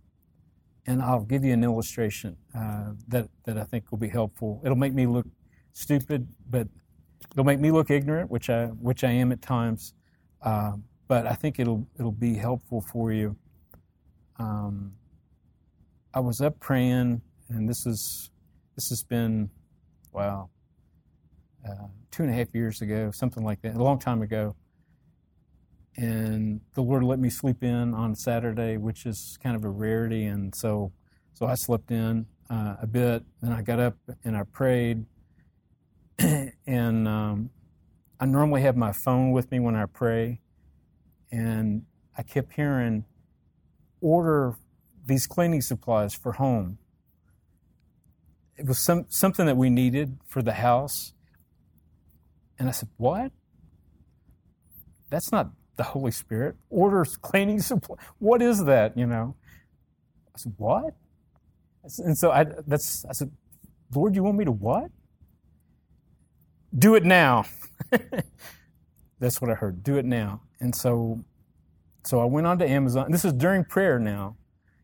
[0.85, 4.61] and I'll give you an illustration uh, that, that I think will be helpful.
[4.63, 5.27] It'll make me look
[5.73, 6.67] stupid, but
[7.31, 9.93] it'll make me look ignorant, which I, which I am at times.
[10.41, 10.73] Uh,
[11.07, 13.35] but I think it'll, it'll be helpful for you.
[14.39, 14.93] Um,
[16.13, 18.31] I was up praying, and this is
[18.75, 19.49] this has been,
[20.11, 20.49] wow,
[21.67, 24.55] uh, two and a half years ago, something like that, a long time ago.
[25.95, 30.25] And the Lord let me sleep in on Saturday, which is kind of a rarity,
[30.25, 30.91] and so
[31.33, 33.23] so I slept in uh, a bit.
[33.41, 35.05] Then I got up and I prayed,
[36.71, 37.49] and um,
[38.17, 40.39] I normally have my phone with me when I pray,
[41.29, 41.83] and
[42.17, 43.03] I kept hearing
[43.99, 44.55] order
[45.05, 46.77] these cleaning supplies for home.
[48.55, 51.13] It was some, something that we needed for the house.
[52.57, 53.33] And I said, What?
[55.09, 56.55] That's not the Holy Spirit.
[56.69, 57.99] Orders cleaning supplies.
[58.17, 58.97] What is that?
[58.97, 59.35] You know?
[60.33, 60.93] I said, What?
[61.97, 63.31] And so I, that's, I said,
[63.93, 64.89] Lord, you want me to what?
[66.77, 67.45] Do it now.
[69.19, 69.83] that's what I heard.
[69.83, 70.41] Do it now.
[70.59, 71.23] And so,
[72.03, 73.11] so I went on to Amazon.
[73.11, 74.37] This is during prayer now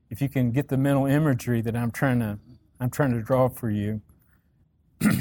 [0.10, 2.40] if you can get the mental imagery that I'm trying to
[2.80, 4.02] I'm trying to draw for you.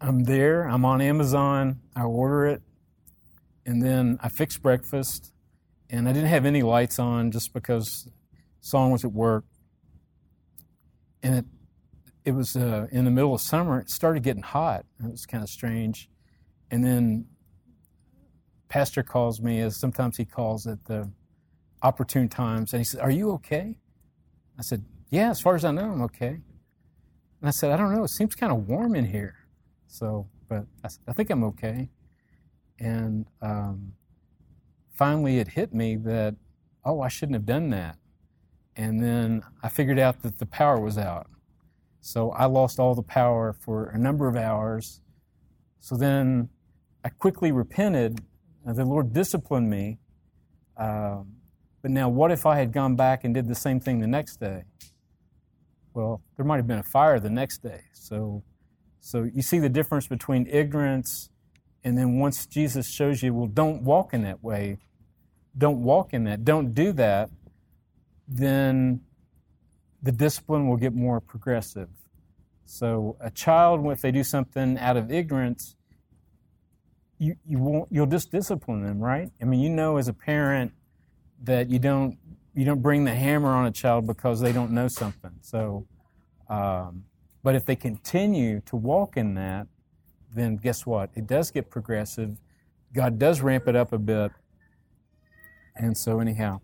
[0.00, 2.62] I'm there, I'm on Amazon, I order it,
[3.64, 5.32] and then I fix breakfast,
[5.88, 8.08] and I didn't have any lights on just because
[8.60, 9.44] Song was at work.
[11.22, 11.44] And it
[12.28, 14.84] it was uh, in the middle of summer, it started getting hot.
[15.02, 16.10] It was kind of strange.
[16.70, 17.24] And then
[18.68, 21.10] pastor calls me as sometimes he calls at the
[21.80, 22.74] opportune times.
[22.74, 23.78] And he said, Are you okay?
[24.58, 26.42] I said, Yeah, as far as I know, I'm okay.
[27.40, 29.36] And I said, I don't know, it seems kind of warm in here.
[29.86, 31.88] So, but I, said, I think I'm okay.
[32.78, 33.94] And um,
[34.92, 36.36] finally, it hit me that,
[36.84, 37.96] oh, I shouldn't have done that.
[38.76, 41.26] And then I figured out that the power was out.
[42.00, 45.00] So I lost all the power for a number of hours.
[45.80, 46.48] So then
[47.04, 48.20] I quickly repented.
[48.64, 49.98] and The Lord disciplined me.
[50.76, 51.34] Um,
[51.82, 54.40] but now, what if I had gone back and did the same thing the next
[54.40, 54.64] day?
[55.94, 57.82] Well, there might have been a fire the next day.
[57.92, 58.42] So,
[59.00, 61.30] so you see the difference between ignorance
[61.84, 64.78] and then once Jesus shows you, well, don't walk in that way,
[65.56, 67.30] don't walk in that, don't do that,
[68.26, 69.00] then
[70.02, 71.88] the discipline will get more progressive.
[72.64, 75.74] So a child, if they do something out of ignorance,
[77.18, 79.30] you, you won't you'll just discipline them, right?
[79.40, 80.72] I mean, you know as a parent
[81.42, 82.18] that you don't
[82.54, 85.32] you don't bring the hammer on a child because they don't know something.
[85.40, 85.86] So,
[86.48, 87.04] um,
[87.42, 89.66] but if they continue to walk in that,
[90.34, 91.10] then guess what?
[91.14, 92.36] It does get progressive.
[92.92, 94.30] God does ramp it up a bit.
[95.76, 96.60] And so, anyhow,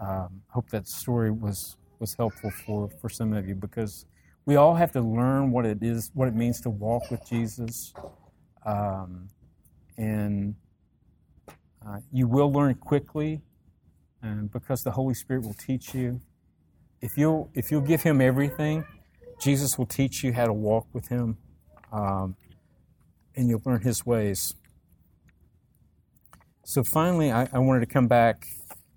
[0.00, 4.06] um, hope that story was was helpful for for some of you because
[4.46, 7.92] we all have to learn what it is, what it means to walk with Jesus,
[8.64, 9.28] um,
[9.96, 10.54] and
[11.86, 13.42] uh, you will learn quickly
[14.22, 16.20] and because the Holy Spirit will teach you.
[17.00, 18.84] If you'll, if you'll give Him everything,
[19.40, 21.38] Jesus will teach you how to walk with Him,
[21.92, 22.36] um,
[23.36, 24.54] and you'll learn His ways.
[26.64, 28.44] So finally, I, I wanted to come back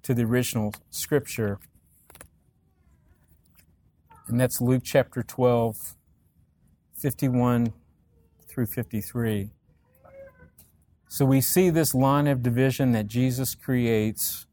[0.03, 1.59] to the original scripture,
[4.27, 5.95] and that's Luke chapter 12,
[6.95, 7.73] 51
[8.47, 9.51] through 53.
[11.07, 14.47] So we see this line of division that Jesus creates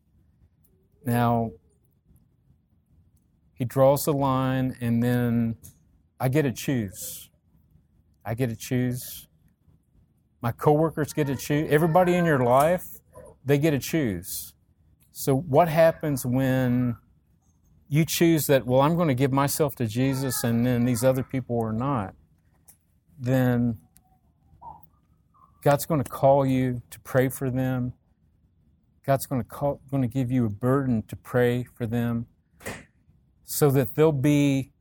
[1.09, 1.53] now,
[3.55, 5.57] he draws the line, and then
[6.21, 7.31] I get to choose.
[8.25, 9.27] I get to choose.
[10.43, 11.67] My coworkers get to choose.
[11.71, 12.85] Everybody in your life,
[13.43, 14.53] they get to choose.
[15.13, 16.97] So, what happens when
[17.89, 21.23] you choose that, well, I'm going to give myself to Jesus and then these other
[21.23, 22.15] people are not?
[23.19, 23.79] Then
[25.63, 27.95] God's going to call you to pray for them.
[29.05, 32.27] God's going to, call, going to give you a burden to pray for them
[33.45, 34.73] so that they'll be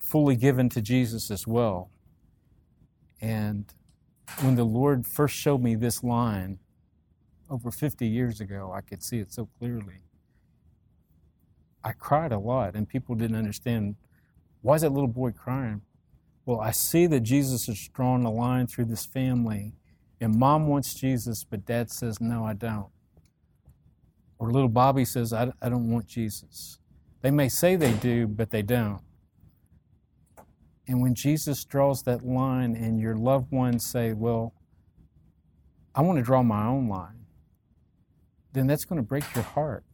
[0.00, 1.90] fully given to Jesus as well.
[3.20, 3.72] And
[4.40, 6.58] when the Lord first showed me this line
[7.48, 10.02] over 50 years ago, I could see it so clearly.
[11.84, 13.96] I cried a lot, and people didn't understand
[14.60, 15.82] why is that little boy crying?
[16.44, 19.74] Well, I see that Jesus has drawn a line through this family,
[20.20, 22.88] and mom wants Jesus, but dad says, No, I don't.
[24.38, 26.78] Or little Bobby says, I, I don't want Jesus.
[27.22, 29.02] They may say they do, but they don't.
[30.86, 34.54] And when Jesus draws that line and your loved ones say, Well,
[35.94, 37.26] I want to draw my own line,
[38.52, 39.84] then that's going to break your heart.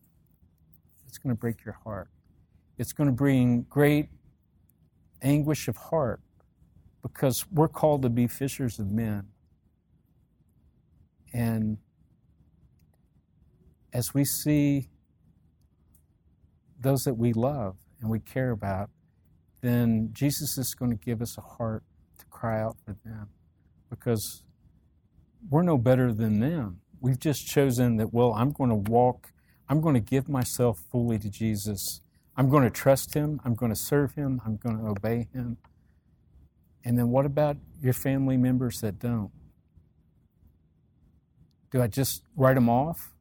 [1.15, 2.09] It's going to break your heart.
[2.77, 4.09] It's going to bring great
[5.23, 6.21] anguish of heart
[7.05, 9.29] because we're called to be fishers of men.
[11.33, 11.79] And
[13.93, 14.89] as we see
[16.81, 18.91] those that we love and we care about,
[19.61, 21.85] then Jesus is going to give us a heart
[22.19, 23.29] to cry out for them
[23.89, 24.43] because
[25.49, 26.81] we're no better than them.
[27.01, 29.31] We've just chosen that, well, I'm going to walk,
[29.69, 32.01] I'm going to give myself fully to Jesus.
[32.37, 35.57] I'm going to trust Him, I'm going to serve Him, I'm going to obey Him.
[36.85, 39.31] And then what about your family members that don't?
[41.71, 43.15] Do I just write them off?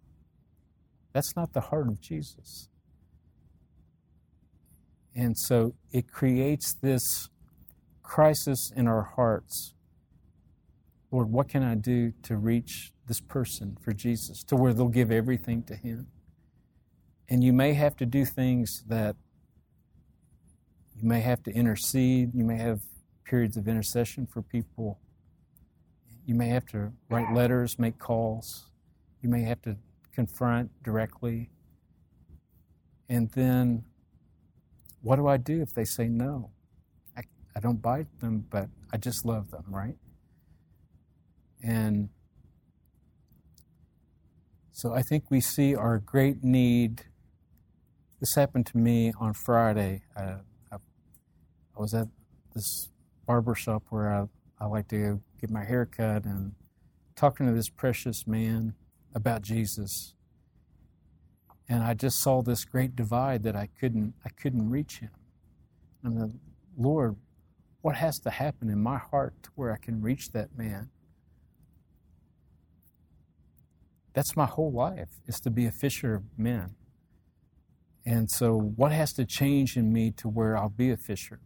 [1.13, 2.67] That's not the heart of Jesus.
[5.15, 7.29] And so it creates this
[8.01, 9.73] crisis in our hearts.
[11.11, 15.11] Lord, what can I do to reach this person for Jesus to where they'll give
[15.11, 16.07] everything to Him?
[17.29, 19.15] And you may have to do things that
[20.95, 22.81] you may have to intercede, you may have
[23.25, 24.99] periods of intercession for people.
[26.25, 28.69] You may have to write letters, make calls.
[29.21, 29.77] You may have to
[30.13, 31.49] confront directly.
[33.09, 33.83] And then,
[35.01, 36.51] what do I do if they say no?
[37.17, 37.23] I,
[37.55, 39.97] I don't bite them, but I just love them, right?
[41.61, 42.09] And
[44.71, 47.03] so I think we see our great need.
[48.23, 50.03] This happened to me on Friday.
[50.15, 50.37] Uh,
[50.71, 52.07] I, I was at
[52.55, 52.89] this
[53.27, 54.27] barber shop where I,
[54.61, 56.53] I like to get my hair cut and
[57.17, 58.75] talking to this precious man
[59.13, 60.15] about Jesus.
[61.67, 65.11] And I just saw this great divide that I couldn't I couldn't reach him.
[66.01, 66.31] And the
[66.77, 67.17] Lord,
[67.81, 70.91] what has to happen in my heart to where I can reach that man?
[74.13, 76.75] That's my whole life, is to be a fisher of men.
[78.05, 81.39] And so what has to change in me to where I'll be a fisher?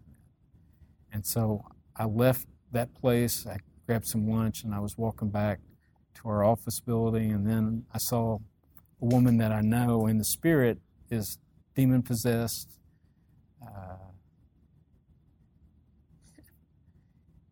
[1.12, 1.64] And so
[1.95, 5.60] I left that place, I grabbed some lunch, and I was walking back
[6.16, 8.39] to our office building, and then I saw
[9.01, 10.80] a woman that I know in the spirit
[11.10, 11.38] is
[11.76, 12.80] demon possessed.
[13.62, 13.97] Uh,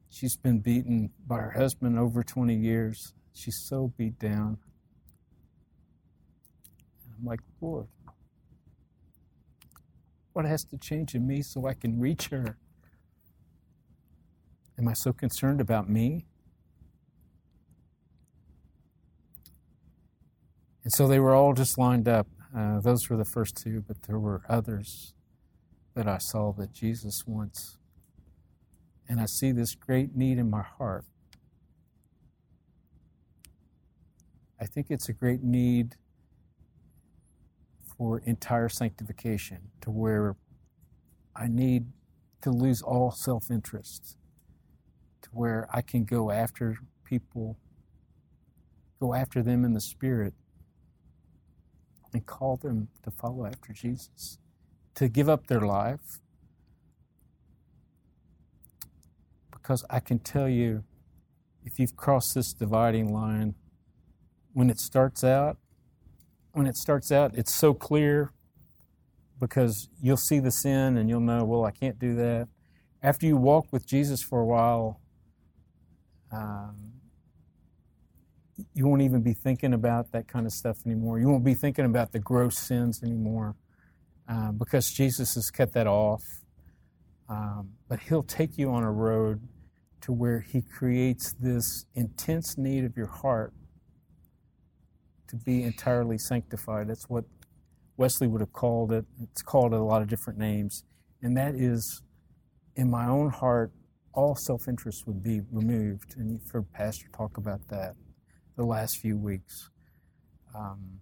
[0.10, 3.14] she's been beaten by her husband over 20 years.
[3.34, 4.58] She's so beat down.
[7.18, 7.88] I'm like, Lord,
[10.36, 12.58] what has to change in me so I can reach her?
[14.78, 16.26] Am I so concerned about me?
[20.84, 22.28] And so they were all just lined up.
[22.56, 25.14] Uh, those were the first two, but there were others
[25.96, 27.78] that I saw that Jesus wants.
[29.08, 31.06] And I see this great need in my heart.
[34.60, 35.96] I think it's a great need
[37.98, 40.36] for entire sanctification to where
[41.36, 41.88] I need
[42.42, 44.18] to lose all self interest
[45.26, 47.58] to where I can go after people,
[49.00, 50.36] go after them in the Spirit,
[52.14, 54.38] and call them to follow after Jesus,
[54.94, 56.20] to give up their life.
[59.52, 60.84] Because I can tell you,
[61.64, 63.56] if you've crossed this dividing line,
[64.54, 65.58] when it starts out,
[66.56, 68.32] when it starts out, it's so clear
[69.40, 72.48] because you'll see the sin and you'll know, well, I can't do that.
[73.04, 75.02] After you walk with Jesus for a while,
[76.32, 76.94] um,
[78.74, 81.20] you won't even be thinking about that kind of stuff anymore.
[81.20, 83.56] You won't be thinking about the gross sins anymore
[84.30, 86.24] uh, because Jesus has cut that off.
[87.28, 89.42] Um, but He'll take you on a road
[90.02, 93.54] to where He creates this intense need of your heart
[95.28, 96.88] to be entirely sanctified.
[96.88, 97.26] That's what
[97.98, 99.06] Wesley would have called it.
[99.22, 100.84] It's called it a lot of different names.
[101.22, 102.02] And that is
[102.76, 103.72] in my own heart
[104.14, 106.16] all self interest would be removed.
[106.18, 107.96] And you've heard Pastor talk about that
[108.56, 109.70] the last few weeks.
[110.56, 111.00] Um,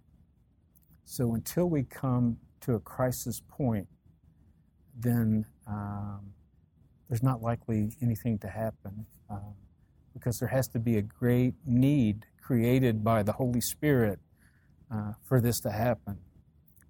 [1.04, 3.86] so until we come to a crisis point,
[4.98, 6.32] then um,
[7.08, 9.52] there's not likely anything to happen uh,
[10.14, 14.18] because there has to be a great need created by the Holy Spirit
[14.90, 16.18] uh, for this to happen.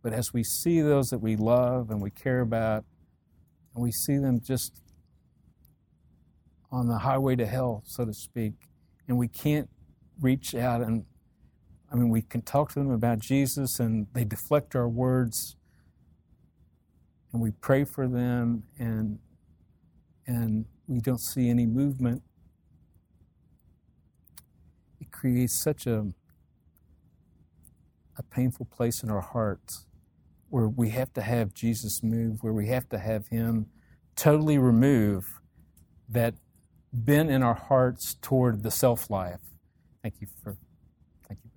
[0.02, 2.84] But as we see those that we love and we care about,
[3.74, 4.82] and we see them just
[6.70, 8.52] on the highway to hell, so to speak,
[9.08, 9.68] and we can't
[10.20, 11.04] reach out and
[11.92, 15.54] I mean, we can talk to them about Jesus and they deflect our words
[17.32, 19.18] and we pray for them and
[20.26, 22.22] and we don't see any movement.
[25.14, 26.06] Creates such a
[28.16, 29.86] a painful place in our hearts
[30.50, 33.66] where we have to have Jesus move, where we have to have Him
[34.16, 35.40] totally remove
[36.08, 36.34] that
[36.92, 39.40] bent in our hearts toward the self life.
[40.02, 40.56] Thank you for,
[41.28, 41.50] thank you.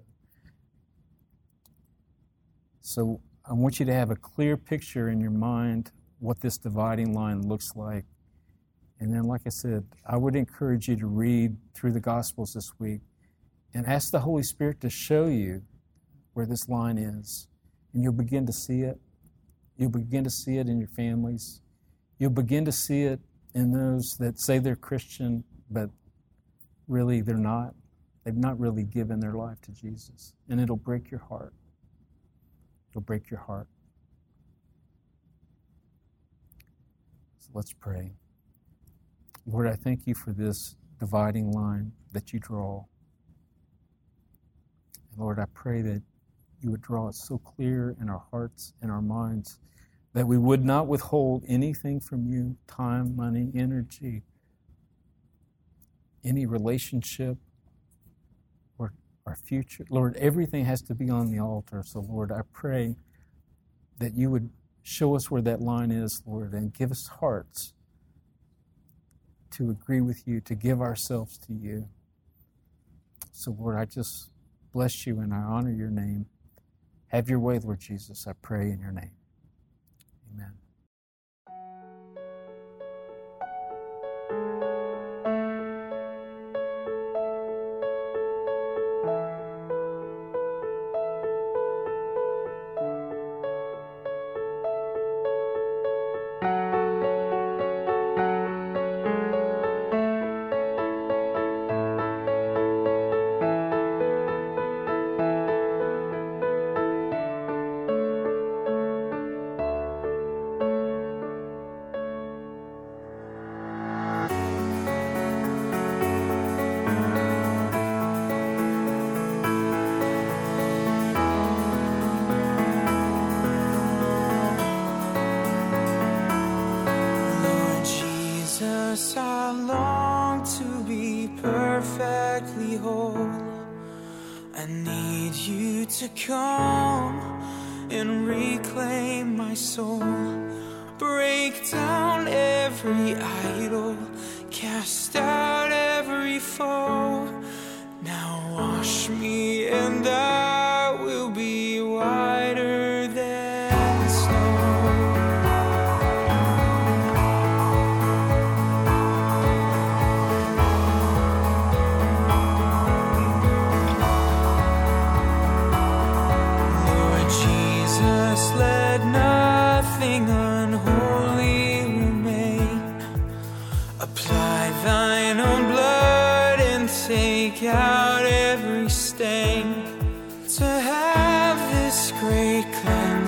[2.81, 7.13] So I want you to have a clear picture in your mind what this dividing
[7.13, 8.05] line looks like.
[8.99, 12.71] And then, like I said, I would encourage you to read through the Gospels this
[12.79, 13.01] week
[13.73, 15.61] and ask the Holy Spirit to show you
[16.33, 17.47] where this line is.
[17.93, 18.99] And you'll begin to see it.
[19.77, 21.61] You'll begin to see it in your families.
[22.19, 23.19] You'll begin to see it
[23.53, 25.89] in those that say they're Christian, but
[26.87, 27.73] really they're not.
[28.23, 30.33] They've not really given their life to Jesus.
[30.49, 31.53] And it'll break your heart.
[32.91, 33.67] It'll break your heart.
[37.39, 38.11] So let's pray.
[39.45, 42.83] Lord, I thank you for this dividing line that you draw.
[45.17, 46.01] Lord, I pray that
[46.61, 49.59] you would draw it so clear in our hearts and our minds
[50.13, 54.23] that we would not withhold anything from you time, money, energy,
[56.23, 57.37] any relationship,
[58.77, 58.93] or
[59.25, 59.85] our future.
[59.89, 61.83] Lord, everything has to be on the altar.
[61.85, 62.95] So, Lord, I pray
[63.99, 64.49] that you would
[64.83, 67.73] show us where that line is, Lord, and give us hearts
[69.51, 71.89] to agree with you, to give ourselves to you.
[73.31, 74.29] So, Lord, I just
[74.77, 76.27] bless you and I honor your name.
[77.07, 79.09] Have your way, Lord Jesus, I pray in your name.
[80.31, 80.53] Amen.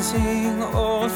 [0.09, 1.07] Cleansing, all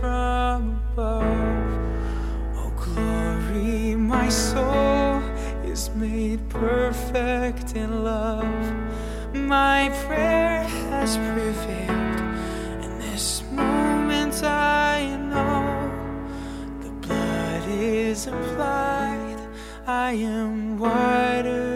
[0.00, 1.72] from above.
[2.56, 5.22] Oh, glory, my soul
[5.64, 8.64] is made perfect in love.
[9.34, 12.20] My prayer has prevailed.
[12.84, 15.62] In this moment, I know
[16.82, 19.40] the blood is applied.
[19.86, 21.73] I am whiter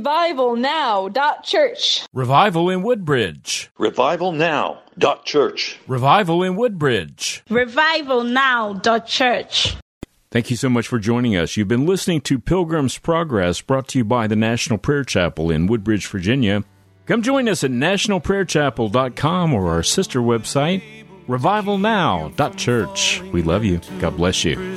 [0.00, 2.06] Revivalnow.church.
[2.12, 3.70] Revival in Woodbridge.
[3.78, 5.78] revivalnow.church.
[5.86, 7.44] Revival in Woodbridge.
[7.48, 9.76] Revivalnow.church.
[10.30, 11.56] Thank you so much for joining us.
[11.56, 15.66] You've been listening to Pilgrim's Progress, brought to you by the National Prayer Chapel in
[15.66, 16.62] Woodbridge, Virginia.
[17.06, 20.82] Come join us at nationalprayerchapel.com or our sister website,
[21.26, 23.22] revivalnow.church.
[23.32, 23.80] We love you.
[23.98, 24.76] God bless you